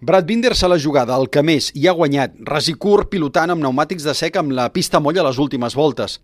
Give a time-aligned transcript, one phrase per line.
[0.00, 3.54] Brad Binder se l'ha jugada al que més i ha guanyat, ras i curt, pilotant
[3.54, 6.18] amb pneumàtics de sec amb la pista molla a les últimes voltes.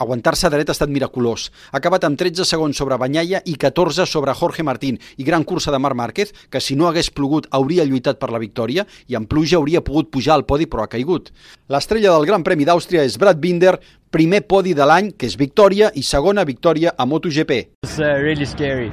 [0.00, 1.50] Aguantar-se dret ha estat miraculós.
[1.68, 5.68] Ha acabat amb 13 segons sobre Banyaia i 14 sobre Jorge Martín i gran cursa
[5.68, 9.28] de Marc Márquez, que si no hagués plogut hauria lluitat per la victòria i en
[9.28, 11.28] pluja hauria pogut pujar al podi però ha caigut.
[11.68, 13.76] L'estrella del Gran Premi d'Àustria és Brad Binder,
[14.10, 17.66] primer podi de l'any, que és victòria, i segona victòria a MotoGP.
[17.84, 18.88] It's uh, really scary.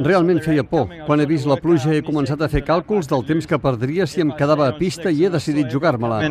[0.00, 0.88] Realment feia por.
[1.06, 4.22] Quan he vist la pluja he començat a fer càlculs del temps que perdria si
[4.24, 6.22] em quedava a pista i he decidit jugar-me-la.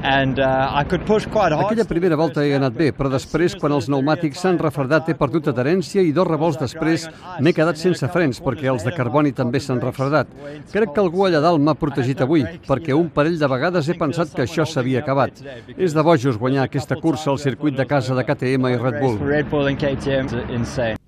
[0.00, 1.66] Uh, I could push quite hard.
[1.66, 5.50] Aquella primera volta he anat bé, però després, quan els pneumàtics s'han refredat, he perdut
[5.52, 7.04] adherència i dos revolts després
[7.40, 10.32] m'he quedat sense frens, perquè els de carboni també s'han refredat.
[10.72, 14.32] Crec que algú allà dalt m'ha protegit avui, perquè un parell de vegades he pensat
[14.32, 15.44] que això s'havia acabat.
[15.76, 19.20] És de bojos guanyar aquesta cursa al circuit de casa de KTM i Red Bull.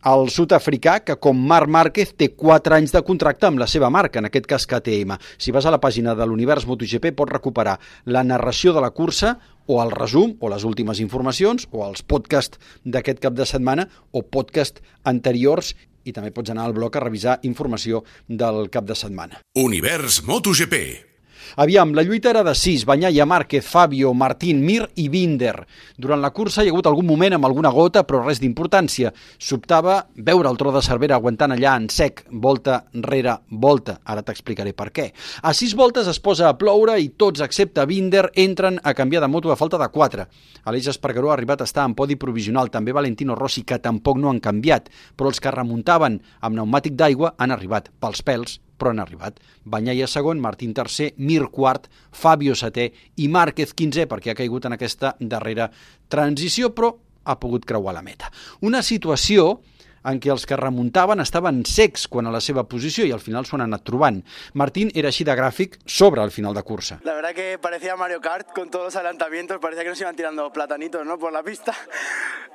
[0.02, 4.18] El sud-africà, que com Marc Márquez té 4 anys de contracte amb la seva marca,
[4.18, 5.14] en aquest cas KTM.
[5.38, 7.76] Si vas a la pàgina de l'Univers MotoGP pots recuperar
[8.10, 9.36] la narració de la cursa
[9.70, 14.24] o el resum, o les últimes informacions, o els podcasts d'aquest cap de setmana, o
[14.26, 19.38] podcast anteriors, i també pots anar al blog a revisar informació del cap de setmana.
[19.54, 21.11] Univers MotoGP.
[21.56, 25.66] Aviam, la lluita era de 6, Banyaia, Márquez, Fabio, Martín, Mir i Binder.
[25.96, 29.12] Durant la cursa hi ha hagut algun moment amb alguna gota, però res d'importància.
[29.38, 33.98] Sobtava veure el tro de Cervera aguantant allà en sec, volta rere volta.
[34.04, 35.10] Ara t'explicaré per què.
[35.42, 39.30] A 6 voltes es posa a ploure i tots, excepte Binder, entren a canviar de
[39.32, 40.26] moto a falta de 4.
[40.70, 44.30] Aleix Espargaró ha arribat a estar en podi provisional, també Valentino Rossi, que tampoc no
[44.30, 49.02] han canviat, però els que remuntaven amb pneumàtic d'aigua han arribat pels pèls però han
[49.02, 49.38] arribat.
[49.62, 52.88] Banyaia segon, Martín tercer, Mir quart, Fabio setè
[53.22, 55.70] i Márquez quinzè perquè ha caigut en aquesta darrera
[56.10, 58.32] transició, però ha pogut creuar la meta.
[58.66, 59.60] Una situació
[60.02, 63.46] en què els que remuntaven estaven secs quan a la seva posició i al final
[63.46, 64.18] s'ho han anat trobant.
[64.58, 66.98] Martín era així de gràfic sobre el final de cursa.
[67.04, 70.52] La verdad que parecía Mario Kart con todos los adelantamientos, parecía que nos iban tirando
[70.52, 71.18] platanitos ¿no?
[71.18, 71.74] por la pista.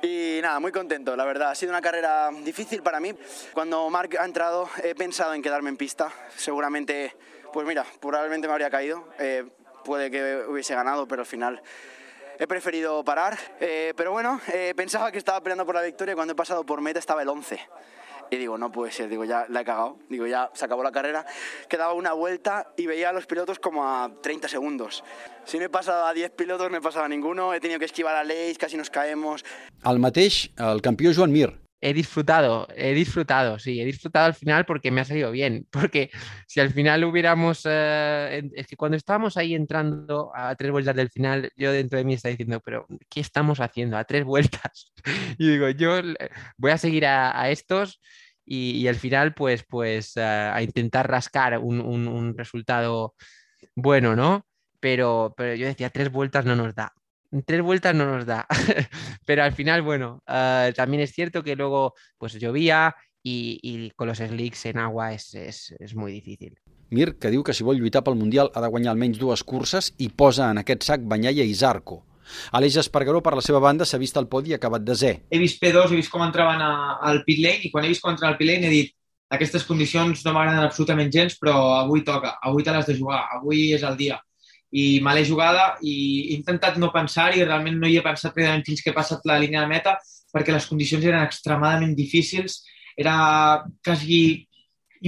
[0.02, 1.50] Y nada, muy contento, la verdad.
[1.50, 3.12] Ha sido una carrera difícil para mí.
[3.52, 6.12] Cuando Mark ha entrado he pensado en quedarme en pista.
[6.36, 7.16] Seguramente,
[7.52, 9.08] pues mira, probablemente me habría caído.
[9.18, 9.44] Eh,
[9.84, 11.60] puede que hubiese ganado, pero al final
[12.38, 13.36] he preferido parar.
[13.58, 16.64] Eh, pero bueno, eh, pensaba que estaba peleando por la victoria y cuando he pasado
[16.64, 17.58] por meta estaba el 11.
[18.30, 19.98] Y digo, no puede ser, digo, ya la he cagado.
[20.08, 21.24] Digo, ya se acabó la carrera.
[21.68, 25.04] Quedaba una vuelta y veía a los pilotos como a 30 segundos.
[25.44, 27.54] Si no he pasado a 10 pilotos, no he pasado a ninguno.
[27.54, 29.44] He tenido que esquivar a Leis, casi nos caemos.
[29.84, 31.67] El mateix, el campió Joan Mir.
[31.80, 36.10] He disfrutado, he disfrutado, sí, he disfrutado al final porque me ha salido bien, porque
[36.48, 41.10] si al final hubiéramos, eh, es que cuando estábamos ahí entrando a tres vueltas del
[41.10, 44.92] final, yo dentro de mí estaba diciendo, pero ¿qué estamos haciendo a tres vueltas?
[45.38, 46.00] Y digo, yo
[46.56, 48.00] voy a seguir a, estos
[48.44, 50.20] y, al final pues, pues uh,
[50.52, 53.14] a intentar rascar un, un, un, resultado
[53.74, 54.46] bueno, ¿no?
[54.80, 56.92] Pero, pero yo decía, tres vueltas no nos da,
[57.44, 58.46] tres vueltas no nos da.
[59.24, 64.08] Pero al final, bueno, uh, también es cierto que luego pues llovía y, y con
[64.08, 66.58] los slicks en agua es, es, és muy difícil.
[66.90, 69.90] Mir, que diu que si vol lluitar pel Mundial ha de guanyar almenys dues curses
[70.00, 72.04] i posa en aquest sac Banyaia i Zarco.
[72.52, 75.12] Aleix Espargaró, per la seva banda, s'ha vist al podi i ha acabat desè.
[75.28, 76.70] He vist P2, he vist com entraven a,
[77.10, 78.94] al pit lane i quan he vist com entraven al pit lane he dit
[79.36, 83.74] aquestes condicions no m'agraden absolutament gens, però avui toca, avui te l'has de jugar, avui
[83.76, 84.16] és el dia
[84.70, 85.94] i me l'he jugada i
[86.28, 89.24] he intentat no pensar i realment no hi he pensat precisament fins que he passat
[89.24, 89.96] la línia de meta
[90.34, 92.62] perquè les condicions eren extremadament difícils,
[92.98, 94.46] era quasi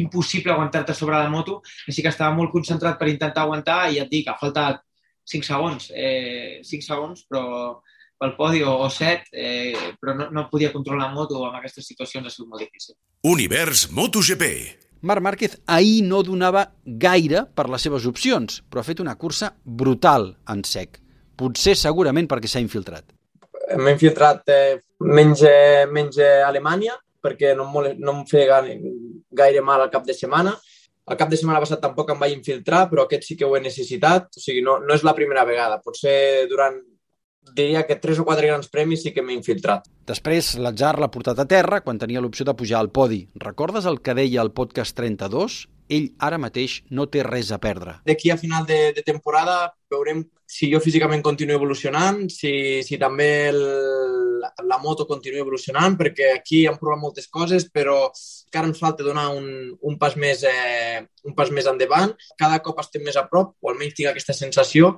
[0.00, 4.06] impossible aguantar-te sobre la moto, així que estava molt concentrat per intentar aguantar i ja
[4.06, 4.82] et dic, ha faltat
[5.30, 7.80] 5 segons, eh, 5 segons, però
[8.20, 11.88] pel podi o, o 7, eh, però no, no podia controlar la moto en aquestes
[11.88, 12.94] situacions, ha sigut molt difícil.
[13.26, 14.89] Univers MotoGP.
[15.02, 19.54] Marc Márquez ahir no donava gaire per les seves opcions, però ha fet una cursa
[19.64, 20.98] brutal en sec.
[21.40, 23.06] Potser segurament perquè s'ha infiltrat.
[23.80, 28.60] M'he infiltrat eh, menys, eh, menys a Alemanya, perquè no, no em feia
[29.40, 30.52] gaire mal al cap de setmana.
[31.10, 33.62] El cap de setmana passat tampoc em vaig infiltrar, però aquest sí que ho he
[33.64, 34.28] necessitat.
[34.36, 35.80] O sigui, no, no és la primera vegada.
[35.80, 36.76] Potser durant
[37.56, 39.88] diria que tres o quatre grans premis sí que m'he infiltrat.
[40.06, 43.26] Després, l'atzar l'ha portat a terra quan tenia l'opció de pujar al podi.
[43.34, 45.66] Recordes el que deia el podcast 32?
[45.90, 47.98] ell ara mateix no té res a perdre.
[48.06, 52.52] D'aquí a final de, de temporada veurem si jo físicament continuo evolucionant, si,
[52.86, 53.60] si també el,
[54.66, 59.28] la moto continua evolucionant, perquè aquí hem provat moltes coses, però encara ens falta donar
[59.34, 59.46] un,
[59.78, 62.14] un, pas més, eh, un pas més endavant.
[62.38, 64.96] Cada cop estem més a prop, o almenys tinc aquesta sensació,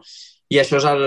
[0.52, 1.02] i això és el,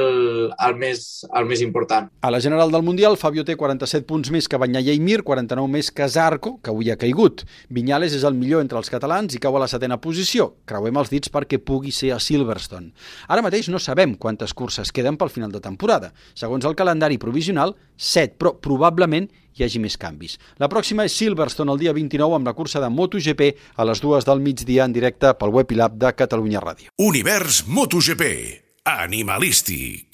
[0.50, 1.02] el, més,
[1.38, 2.08] el més important.
[2.26, 5.70] A la general del Mundial, Fabio té 47 punts més que Banyaia i Mir, 49
[5.70, 7.44] més que Zarco, que avui ha caigut.
[7.70, 10.56] Vinyales és el millor entre els catalans i cau a la setena posició.
[10.66, 12.90] Creuem els dits perquè pugui ser a Silverstone.
[13.30, 16.10] Ara mateix no sabem quantes curses queden pel final de temporada.
[16.34, 20.40] Segons el calendari provisional, 7, però probablement hi hagi més canvis.
[20.58, 24.26] La pròxima és Silverstone el dia 29 amb la cursa de MotoGP a les dues
[24.26, 26.96] del migdia en directe pel web i l'app de Catalunya Ràdio.
[26.98, 30.06] Univers MotoGP animalístic.